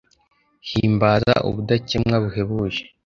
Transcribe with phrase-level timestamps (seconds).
[0.69, 2.81] himbaza ubudakemwa buhebuje